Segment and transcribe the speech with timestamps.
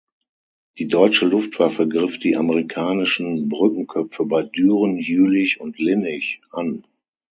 [0.79, 6.87] Die deutsche Luftwaffe griff die amerikanischen Brückenköpfe bei Düren, Jülich und Linnich an.